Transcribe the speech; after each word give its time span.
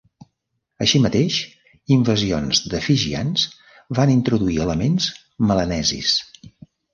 Així 0.83 1.01
mateix, 1.01 1.35
invasions 1.95 2.61
de 2.71 2.79
fijians 2.85 3.45
van 4.01 4.15
introduir 4.15 4.59
elements 4.65 5.11
melanesis. 5.53 6.17